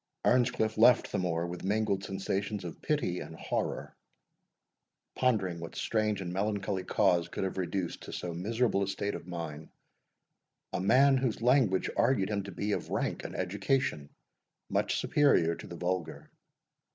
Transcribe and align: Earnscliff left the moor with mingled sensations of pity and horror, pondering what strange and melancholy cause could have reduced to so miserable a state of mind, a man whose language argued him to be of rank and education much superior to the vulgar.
Earnscliff 0.25 0.79
left 0.79 1.11
the 1.11 1.19
moor 1.19 1.45
with 1.45 1.63
mingled 1.63 2.03
sensations 2.03 2.63
of 2.65 2.81
pity 2.81 3.19
and 3.19 3.35
horror, 3.35 3.95
pondering 5.13 5.59
what 5.59 5.75
strange 5.75 6.21
and 6.21 6.33
melancholy 6.33 6.83
cause 6.83 7.27
could 7.27 7.43
have 7.43 7.59
reduced 7.59 8.01
to 8.01 8.11
so 8.11 8.33
miserable 8.33 8.81
a 8.81 8.87
state 8.87 9.13
of 9.13 9.27
mind, 9.27 9.69
a 10.73 10.79
man 10.81 11.17
whose 11.17 11.43
language 11.43 11.87
argued 11.95 12.31
him 12.31 12.41
to 12.45 12.51
be 12.51 12.71
of 12.71 12.89
rank 12.89 13.23
and 13.23 13.35
education 13.35 14.09
much 14.71 14.97
superior 14.97 15.53
to 15.53 15.67
the 15.67 15.77
vulgar. 15.77 16.31